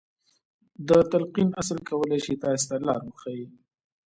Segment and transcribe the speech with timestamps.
[0.87, 3.45] د تلقين اصل کولای شي تاسې ته لار وښيي.